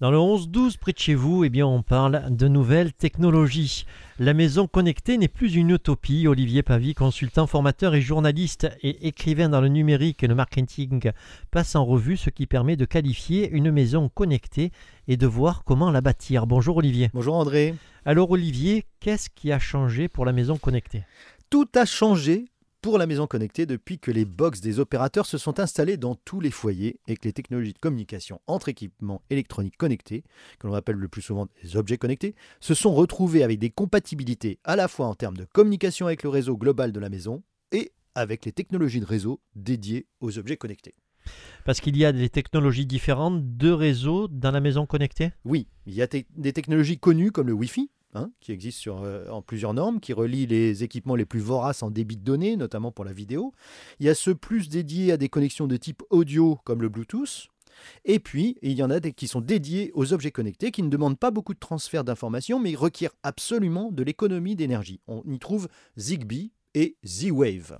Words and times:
Dans 0.00 0.12
le 0.12 0.16
11-12 0.16 0.78
près 0.78 0.92
de 0.92 0.98
chez 0.98 1.16
vous, 1.16 1.42
eh 1.42 1.48
bien, 1.48 1.66
on 1.66 1.82
parle 1.82 2.24
de 2.30 2.46
nouvelles 2.46 2.92
technologies. 2.92 3.84
La 4.20 4.32
maison 4.32 4.68
connectée 4.68 5.18
n'est 5.18 5.26
plus 5.26 5.56
une 5.56 5.70
utopie. 5.70 6.28
Olivier 6.28 6.62
Pavie, 6.62 6.94
consultant, 6.94 7.48
formateur 7.48 7.96
et 7.96 8.00
journaliste 8.00 8.68
et 8.82 9.08
écrivain 9.08 9.48
dans 9.48 9.60
le 9.60 9.66
numérique 9.66 10.22
et 10.22 10.28
le 10.28 10.36
marketing, 10.36 11.10
passe 11.50 11.74
en 11.74 11.84
revue 11.84 12.16
ce 12.16 12.30
qui 12.30 12.46
permet 12.46 12.76
de 12.76 12.84
qualifier 12.84 13.50
une 13.50 13.72
maison 13.72 14.08
connectée 14.08 14.70
et 15.08 15.16
de 15.16 15.26
voir 15.26 15.64
comment 15.64 15.90
la 15.90 16.00
bâtir. 16.00 16.46
Bonjour 16.46 16.76
Olivier. 16.76 17.10
Bonjour 17.12 17.34
André. 17.34 17.74
Alors 18.04 18.30
Olivier, 18.30 18.84
qu'est-ce 19.00 19.28
qui 19.28 19.50
a 19.50 19.58
changé 19.58 20.06
pour 20.06 20.24
la 20.24 20.32
maison 20.32 20.58
connectée? 20.58 21.02
Tout 21.50 21.68
a 21.74 21.84
changé 21.84 22.44
pour 22.80 22.98
la 22.98 23.06
maison 23.06 23.26
connectée 23.26 23.66
depuis 23.66 23.98
que 23.98 24.10
les 24.10 24.24
box 24.24 24.60
des 24.60 24.78
opérateurs 24.78 25.26
se 25.26 25.38
sont 25.38 25.58
installés 25.58 25.96
dans 25.96 26.14
tous 26.14 26.40
les 26.40 26.50
foyers 26.50 27.00
et 27.08 27.16
que 27.16 27.24
les 27.24 27.32
technologies 27.32 27.72
de 27.72 27.78
communication 27.78 28.40
entre 28.46 28.68
équipements 28.68 29.22
électroniques 29.30 29.76
connectés, 29.76 30.22
que 30.58 30.66
l'on 30.66 30.74
appelle 30.74 30.96
le 30.96 31.08
plus 31.08 31.22
souvent 31.22 31.48
des 31.62 31.76
objets 31.76 31.98
connectés, 31.98 32.34
se 32.60 32.74
sont 32.74 32.94
retrouvés 32.94 33.42
avec 33.42 33.58
des 33.58 33.70
compatibilités 33.70 34.58
à 34.64 34.76
la 34.76 34.88
fois 34.88 35.06
en 35.06 35.14
termes 35.14 35.36
de 35.36 35.44
communication 35.44 36.06
avec 36.06 36.22
le 36.22 36.28
réseau 36.28 36.56
global 36.56 36.92
de 36.92 37.00
la 37.00 37.08
maison 37.08 37.42
et 37.72 37.92
avec 38.14 38.44
les 38.44 38.52
technologies 38.52 39.00
de 39.00 39.06
réseau 39.06 39.40
dédiées 39.56 40.06
aux 40.20 40.38
objets 40.38 40.56
connectés. 40.56 40.94
Parce 41.64 41.80
qu'il 41.80 41.96
y 41.96 42.04
a 42.04 42.12
des 42.12 42.30
technologies 42.30 42.86
différentes 42.86 43.56
de 43.56 43.70
réseau 43.70 44.28
dans 44.28 44.50
la 44.50 44.60
maison 44.60 44.86
connectée? 44.86 45.32
Oui, 45.44 45.66
il 45.86 45.94
y 45.94 46.02
a 46.02 46.06
des 46.06 46.52
technologies 46.52 46.98
connues 46.98 47.32
comme 47.32 47.48
le 47.48 47.52
Wi-Fi, 47.52 47.90
Hein, 48.14 48.30
qui 48.40 48.52
existe 48.52 48.86
euh, 48.86 49.28
en 49.28 49.42
plusieurs 49.42 49.74
normes, 49.74 50.00
qui 50.00 50.14
relie 50.14 50.46
les 50.46 50.82
équipements 50.82 51.14
les 51.14 51.26
plus 51.26 51.40
voraces 51.40 51.82
en 51.82 51.90
débit 51.90 52.16
de 52.16 52.24
données, 52.24 52.56
notamment 52.56 52.90
pour 52.90 53.04
la 53.04 53.12
vidéo. 53.12 53.52
Il 54.00 54.06
y 54.06 54.08
a 54.08 54.14
ceux 54.14 54.34
plus 54.34 54.70
dédiés 54.70 55.12
à 55.12 55.18
des 55.18 55.28
connexions 55.28 55.66
de 55.66 55.76
type 55.76 56.02
audio, 56.08 56.58
comme 56.64 56.80
le 56.80 56.88
Bluetooth. 56.88 57.48
Et 58.06 58.18
puis, 58.18 58.56
il 58.62 58.72
y 58.72 58.82
en 58.82 58.88
a 58.88 58.98
des 58.98 59.12
qui 59.12 59.28
sont 59.28 59.42
dédiés 59.42 59.90
aux 59.94 60.14
objets 60.14 60.30
connectés, 60.30 60.70
qui 60.70 60.82
ne 60.82 60.88
demandent 60.88 61.18
pas 61.18 61.30
beaucoup 61.30 61.52
de 61.52 61.58
transfert 61.58 62.02
d'informations, 62.02 62.58
mais 62.58 62.74
requièrent 62.74 63.14
absolument 63.22 63.92
de 63.92 64.02
l'économie 64.02 64.56
d'énergie. 64.56 65.00
On 65.06 65.22
y 65.30 65.38
trouve 65.38 65.68
Zigbee 65.98 66.52
et 66.74 66.96
Z-Wave. 67.04 67.78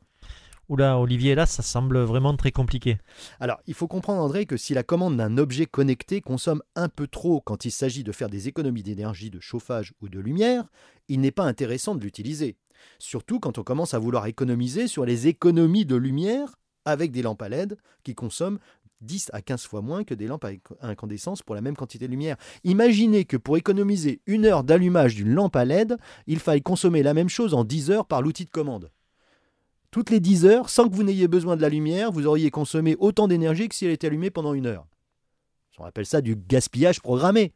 Oula, 0.68 0.98
Olivier, 0.98 1.34
là, 1.34 1.46
ça 1.46 1.62
semble 1.62 1.98
vraiment 2.00 2.36
très 2.36 2.52
compliqué. 2.52 2.98
Alors, 3.40 3.58
il 3.66 3.72
faut 3.72 3.88
comprendre, 3.88 4.20
André, 4.20 4.44
que 4.44 4.58
si 4.58 4.74
la 4.74 4.82
commande 4.82 5.16
d'un 5.16 5.38
objet 5.38 5.64
connecté 5.64 6.20
consomme 6.20 6.62
un 6.76 6.90
peu 6.90 7.06
trop 7.06 7.40
quand 7.40 7.64
il 7.64 7.70
s'agit 7.70 8.04
de 8.04 8.12
faire 8.12 8.28
des 8.28 8.48
économies 8.48 8.82
d'énergie, 8.82 9.30
de 9.30 9.40
chauffage 9.40 9.94
ou 10.02 10.10
de 10.10 10.20
lumière, 10.20 10.64
il 11.08 11.20
n'est 11.20 11.30
pas 11.30 11.44
intéressant 11.44 11.94
de 11.94 12.02
l'utiliser. 12.02 12.56
Surtout 12.98 13.40
quand 13.40 13.56
on 13.56 13.62
commence 13.62 13.94
à 13.94 13.98
vouloir 13.98 14.26
économiser 14.26 14.88
sur 14.88 15.06
les 15.06 15.26
économies 15.26 15.86
de 15.86 15.96
lumière 15.96 16.56
avec 16.84 17.12
des 17.12 17.22
lampes 17.22 17.42
à 17.42 17.48
LED 17.48 17.78
qui 18.04 18.14
consomment 18.14 18.58
10 19.00 19.30
à 19.32 19.40
15 19.40 19.64
fois 19.64 19.80
moins 19.80 20.04
que 20.04 20.14
des 20.14 20.26
lampes 20.26 20.44
à 20.44 20.50
incandescence 20.82 21.42
pour 21.42 21.54
la 21.54 21.62
même 21.62 21.76
quantité 21.76 22.06
de 22.06 22.10
lumière. 22.10 22.36
Imaginez 22.64 23.24
que 23.24 23.38
pour 23.38 23.56
économiser 23.56 24.20
une 24.26 24.44
heure 24.44 24.64
d'allumage 24.64 25.14
d'une 25.14 25.32
lampe 25.32 25.56
à 25.56 25.64
LED, 25.64 25.96
il 26.26 26.40
faille 26.40 26.62
consommer 26.62 27.02
la 27.02 27.14
même 27.14 27.28
chose 27.28 27.54
en 27.54 27.64
10 27.64 27.90
heures 27.90 28.06
par 28.06 28.20
l'outil 28.20 28.44
de 28.44 28.50
commande. 28.50 28.90
Toutes 29.90 30.10
les 30.10 30.20
10 30.20 30.44
heures, 30.44 30.68
sans 30.68 30.88
que 30.88 30.94
vous 30.94 31.02
n'ayez 31.02 31.28
besoin 31.28 31.56
de 31.56 31.62
la 31.62 31.70
lumière, 31.70 32.12
vous 32.12 32.26
auriez 32.26 32.50
consommé 32.50 32.96
autant 32.98 33.26
d'énergie 33.26 33.68
que 33.68 33.74
si 33.74 33.86
elle 33.86 33.92
était 33.92 34.06
allumée 34.06 34.30
pendant 34.30 34.52
une 34.52 34.66
heure. 34.66 34.86
On 35.78 35.84
appelle 35.84 36.06
ça 36.06 36.20
du 36.20 36.36
gaspillage 36.36 37.00
programmé. 37.00 37.52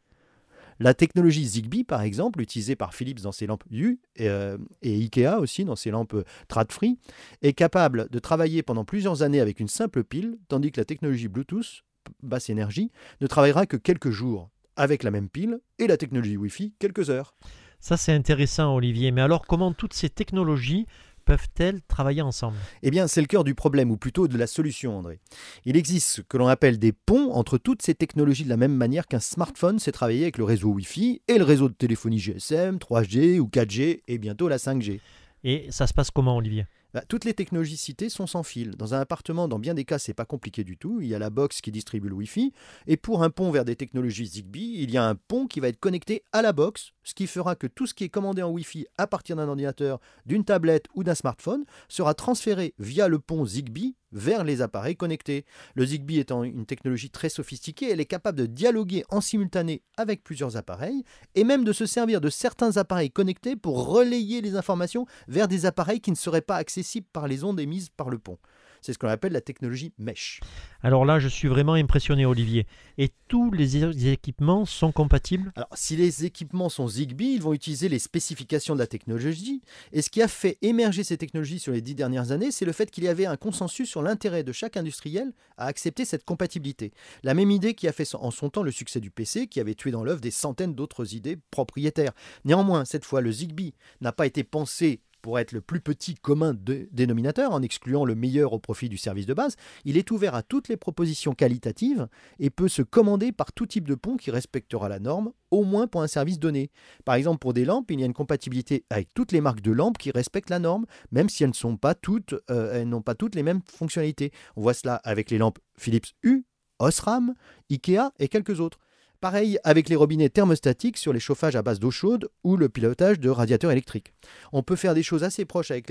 La 0.79 0.93
technologie 0.93 1.45
Zigbee, 1.45 1.83
par 1.83 2.01
exemple, 2.01 2.41
utilisée 2.41 2.75
par 2.75 2.95
Philips 2.95 3.21
dans 3.21 3.31
ses 3.31 3.45
lampes 3.45 3.63
U 3.69 3.99
euh, 4.21 4.57
et, 4.81 4.95
Ikea 4.95 5.37
aussi 5.39 5.65
dans 5.65 5.75
ses 5.75 5.91
lampes 5.91 6.15
Tradfree, 6.47 6.97
est 7.41 7.53
capable 7.53 8.07
de 8.09 8.19
travailler 8.19 8.63
pendant 8.63 8.85
plusieurs 8.85 9.21
années 9.21 9.39
avec 9.39 9.59
une 9.59 9.67
simple 9.67 10.03
pile, 10.03 10.37
tandis 10.47 10.71
que 10.71 10.81
la 10.81 10.85
technologie 10.85 11.27
Bluetooth, 11.27 11.83
basse 12.23 12.49
énergie, 12.49 12.91
ne 13.21 13.27
travaillera 13.27 13.65
que 13.65 13.77
quelques 13.77 14.09
jours 14.09 14.49
avec 14.75 15.03
la 15.03 15.11
même 15.11 15.29
pile 15.29 15.59
et 15.77 15.85
la 15.85 15.97
technologie 15.97 16.37
Wi-Fi 16.37 16.73
quelques 16.79 17.11
heures. 17.11 17.35
Ça 17.79 17.97
c'est 17.97 18.13
intéressant 18.13 18.73
Olivier, 18.75 19.11
mais 19.11 19.21
alors 19.21 19.45
comment 19.45 19.73
toutes 19.73 19.93
ces 19.93 20.09
technologies 20.09 20.87
peuvent-elles 21.25 21.81
travailler 21.83 22.21
ensemble? 22.21 22.57
Eh 22.81 22.91
bien, 22.91 23.07
c'est 23.07 23.21
le 23.21 23.27
cœur 23.27 23.43
du 23.43 23.55
problème, 23.55 23.91
ou 23.91 23.97
plutôt 23.97 24.27
de 24.27 24.37
la 24.37 24.47
solution, 24.47 24.97
André. 24.97 25.19
Il 25.65 25.77
existe 25.77 26.07
ce 26.07 26.21
que 26.21 26.37
l'on 26.37 26.47
appelle 26.47 26.79
des 26.79 26.93
ponts 26.93 27.31
entre 27.33 27.57
toutes 27.57 27.81
ces 27.81 27.95
technologies 27.95 28.43
de 28.43 28.49
la 28.49 28.57
même 28.57 28.75
manière 28.75 29.07
qu'un 29.07 29.19
smartphone 29.19 29.79
sait 29.79 29.91
travailler 29.91 30.23
avec 30.23 30.37
le 30.37 30.43
réseau 30.43 30.69
Wi-Fi 30.69 31.21
et 31.27 31.37
le 31.37 31.43
réseau 31.43 31.69
de 31.69 31.73
téléphonie 31.73 32.19
GSM, 32.19 32.77
3G 32.77 33.39
ou 33.39 33.47
4G 33.47 34.01
et 34.07 34.17
bientôt 34.17 34.47
la 34.47 34.57
5G. 34.57 34.99
Et 35.43 35.67
ça 35.71 35.87
se 35.87 35.93
passe 35.93 36.11
comment, 36.11 36.37
Olivier? 36.37 36.65
Bah, 36.93 37.03
toutes 37.07 37.25
les 37.25 37.33
technologies 37.33 37.77
citées 37.77 38.09
sont 38.09 38.27
sans 38.27 38.43
fil. 38.43 38.71
Dans 38.71 38.93
un 38.93 38.99
appartement, 38.99 39.47
dans 39.47 39.59
bien 39.59 39.73
des 39.73 39.85
cas, 39.85 39.99
c'est 39.99 40.13
pas 40.13 40.25
compliqué 40.25 40.63
du 40.63 40.77
tout. 40.77 41.01
Il 41.01 41.07
y 41.07 41.15
a 41.15 41.19
la 41.19 41.29
box 41.29 41.61
qui 41.61 41.71
distribue 41.71 42.09
le 42.09 42.15
Wi-Fi. 42.15 42.53
Et 42.87 42.97
pour 42.97 43.23
un 43.23 43.29
pont 43.29 43.51
vers 43.51 43.65
des 43.65 43.75
technologies 43.75 44.27
Zigbee, 44.27 44.81
il 44.81 44.91
y 44.91 44.97
a 44.97 45.05
un 45.05 45.15
pont 45.15 45.47
qui 45.47 45.59
va 45.59 45.69
être 45.69 45.79
connecté 45.79 46.23
à 46.31 46.41
la 46.41 46.53
box, 46.53 46.91
ce 47.03 47.13
qui 47.13 47.27
fera 47.27 47.55
que 47.55 47.67
tout 47.67 47.87
ce 47.87 47.93
qui 47.93 48.03
est 48.03 48.09
commandé 48.09 48.43
en 48.43 48.51
Wi-Fi 48.51 48.85
à 48.97 49.07
partir 49.07 49.35
d'un 49.35 49.47
ordinateur, 49.47 49.99
d'une 50.25 50.45
tablette 50.45 50.85
ou 50.93 51.03
d'un 51.03 51.15
smartphone 51.15 51.65
sera 51.89 52.13
transféré 52.13 52.73
via 52.77 53.07
le 53.07 53.19
pont 53.19 53.45
Zigbee 53.45 53.95
vers 54.13 54.43
les 54.43 54.61
appareils 54.61 54.95
connectés. 54.95 55.45
Le 55.75 55.85
Zigbee 55.85 56.19
étant 56.19 56.43
une 56.43 56.65
technologie 56.65 57.09
très 57.09 57.29
sophistiquée, 57.29 57.91
elle 57.91 57.99
est 57.99 58.05
capable 58.05 58.37
de 58.37 58.45
dialoguer 58.45 59.03
en 59.09 59.21
simultané 59.21 59.81
avec 59.97 60.23
plusieurs 60.23 60.55
appareils 60.57 61.03
et 61.35 61.43
même 61.43 61.63
de 61.63 61.73
se 61.73 61.85
servir 61.85 62.21
de 62.21 62.29
certains 62.29 62.77
appareils 62.77 63.11
connectés 63.11 63.55
pour 63.55 63.87
relayer 63.87 64.41
les 64.41 64.55
informations 64.55 65.05
vers 65.27 65.47
des 65.47 65.65
appareils 65.65 66.01
qui 66.01 66.11
ne 66.11 66.15
seraient 66.15 66.41
pas 66.41 66.57
accessibles 66.57 67.07
par 67.11 67.27
les 67.27 67.43
ondes 67.43 67.59
émises 67.59 67.89
par 67.89 68.09
le 68.09 68.19
pont. 68.19 68.37
C'est 68.83 68.91
ce 68.91 68.99
qu'on 68.99 69.07
appelle 69.07 69.31
la 69.31 69.41
technologie 69.41 69.93
mesh. 69.97 70.41
Alors 70.81 71.05
là, 71.05 71.17
je 71.17 71.29
suis 71.29 71.47
vraiment 71.47 71.73
impressionné, 71.73 72.25
Olivier. 72.25 72.67
Et 72.97 73.09
tous 73.29 73.49
les 73.51 74.07
équipements 74.07 74.65
sont 74.65 74.91
compatibles? 74.91 75.53
Alors, 75.55 75.69
si 75.73 75.95
les 75.95 76.25
équipements 76.25 76.67
sont 76.67 76.87
Zigbee, 76.87 77.33
ils 77.35 77.41
vont 77.41 77.53
utiliser 77.53 77.87
les 77.87 77.99
spécifications 77.99 78.73
de 78.73 78.79
la 78.79 78.87
technologie. 78.87 79.61
Et 79.93 80.01
ce 80.01 80.09
qui 80.09 80.21
a 80.21 80.27
fait 80.27 80.57
émerger 80.61 81.05
ces 81.05 81.17
technologies 81.17 81.59
sur 81.59 81.71
les 81.71 81.81
dix 81.81 81.95
dernières 81.95 82.31
années, 82.31 82.51
c'est 82.51 82.65
le 82.65 82.73
fait 82.73 82.91
qu'il 82.91 83.05
y 83.05 83.07
avait 83.07 83.25
un 83.25 83.37
consensus 83.37 83.89
sur 83.89 84.01
l'intérêt 84.01 84.43
de 84.43 84.51
chaque 84.51 84.75
industriel 84.75 85.31
à 85.57 85.67
accepter 85.67 86.03
cette 86.03 86.25
compatibilité. 86.25 86.91
La 87.23 87.33
même 87.33 87.51
idée 87.51 87.75
qui 87.75 87.87
a 87.87 87.93
fait 87.93 88.13
en 88.15 88.31
son 88.31 88.49
temps 88.49 88.63
le 88.63 88.71
succès 88.71 88.99
du 88.99 89.11
PC, 89.11 89.47
qui 89.47 89.61
avait 89.61 89.75
tué 89.75 89.91
dans 89.91 90.03
l'œuvre 90.03 90.19
des 90.19 90.31
centaines 90.31 90.75
d'autres 90.75 91.15
idées 91.15 91.37
propriétaires. 91.51 92.11
Néanmoins, 92.43 92.83
cette 92.83 93.05
fois, 93.05 93.21
le 93.21 93.31
Zigbee 93.31 93.73
n'a 94.01 94.11
pas 94.11 94.25
été 94.25 94.43
pensé 94.43 94.99
pour 95.23 95.39
être 95.39 95.53
le 95.53 95.61
plus 95.61 95.79
petit 95.79 96.13
commun 96.15 96.53
dénominateur, 96.53 97.53
en 97.53 97.63
excluant 97.63 98.05
le 98.05 98.13
meilleur 98.13 98.53
au 98.53 98.59
profit 98.59 98.89
du 98.89 98.97
service 98.97 99.25
de 99.25 99.33
base, 99.33 99.55
il 99.85 99.97
est 99.97 100.11
ouvert 100.11 100.35
à 100.35 100.43
toutes 100.43 100.67
les 100.67 100.77
propositions 100.77 101.33
qualitatives 101.33 102.07
et 102.39 102.49
peut 102.49 102.67
se 102.67 102.81
commander 102.81 103.31
par 103.31 103.53
tout 103.53 103.65
type 103.65 103.87
de 103.87 103.95
pont 103.95 104.17
qui 104.17 104.31
respectera 104.31 104.89
la 104.89 104.99
norme, 104.99 105.31
au 105.49 105.63
moins 105.63 105.87
pour 105.87 106.01
un 106.01 106.07
service 106.07 106.39
donné. 106.39 106.69
Par 107.05 107.15
exemple, 107.15 107.39
pour 107.39 107.53
des 107.53 107.63
lampes, 107.63 107.89
il 107.89 108.01
y 108.01 108.03
a 108.03 108.05
une 108.05 108.13
compatibilité 108.13 108.83
avec 108.89 109.13
toutes 109.13 109.31
les 109.31 109.39
marques 109.39 109.61
de 109.61 109.71
lampes 109.71 109.97
qui 109.97 110.11
respectent 110.11 110.49
la 110.49 110.59
norme, 110.59 110.85
même 111.11 111.29
si 111.29 111.43
elles 111.43 111.49
ne 111.49 111.55
sont 111.55 111.77
pas 111.77 111.95
toutes, 111.95 112.35
euh, 112.51 112.81
elles 112.81 112.89
n'ont 112.89 113.01
pas 113.01 113.15
toutes 113.15 113.35
les 113.35 113.43
mêmes 113.43 113.61
fonctionnalités. 113.65 114.31
On 114.57 114.61
voit 114.61 114.73
cela 114.73 114.95
avec 115.05 115.31
les 115.31 115.37
lampes 115.37 115.59
Philips 115.77 116.13
U, 116.23 116.43
Osram, 116.79 117.33
Ikea 117.71 118.11
et 118.19 118.27
quelques 118.27 118.59
autres. 118.59 118.79
Pareil 119.23 119.57
avec 119.63 119.87
les 119.87 119.95
robinets 119.95 120.27
thermostatiques 120.27 120.97
sur 120.97 121.13
les 121.13 121.21
chauffages 121.21 121.55
à 121.55 121.61
base 121.61 121.79
d'eau 121.79 121.91
chaude 121.91 122.29
ou 122.43 122.57
le 122.57 122.67
pilotage 122.67 123.21
de 123.21 123.29
radiateurs 123.29 123.71
électriques. 123.71 124.13
On 124.51 124.63
peut 124.63 124.75
faire 124.75 124.93
des 124.93 125.01
choses 125.01 125.23
assez 125.23 125.45
proches 125.45 125.71
avec 125.71 125.89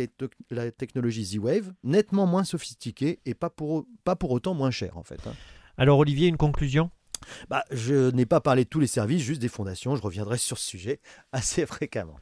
la 0.51 0.71
technologie 0.71 1.25
Z-Wave, 1.25 1.73
nettement 1.83 2.27
moins 2.27 2.45
sophistiquées 2.45 3.21
et 3.25 3.33
pas 3.33 3.49
pour, 3.49 3.87
pas 4.05 4.17
pour 4.17 4.33
autant 4.33 4.53
moins 4.53 4.71
chères 4.71 4.99
en 4.99 5.03
fait. 5.03 5.27
Hein. 5.27 5.33
Alors 5.79 5.99
Olivier, 5.99 6.29
une 6.29 6.37
conclusion? 6.37 6.91
Bah, 7.49 7.65
Je 7.71 8.11
n'ai 8.11 8.27
pas 8.27 8.43
parlé 8.43 8.65
de 8.65 8.69
tous 8.69 8.81
les 8.81 8.87
services, 8.87 9.23
juste 9.23 9.41
des 9.41 9.49
fondations. 9.49 9.97
Je 9.97 10.03
reviendrai 10.03 10.37
sur 10.37 10.59
ce 10.59 10.67
sujet 10.67 11.01
assez 11.33 11.65
fréquemment. 11.67 12.17